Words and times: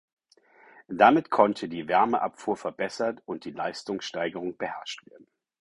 Damit 0.87 1.29
konnte 1.29 1.69
die 1.69 1.87
Wärmeabfuhr 1.87 2.57
verbessert 2.57 3.21
und 3.27 3.45
die 3.45 3.51
Leistungssteigerung 3.51 4.57
beherrscht 4.57 5.05
werden. 5.07 5.27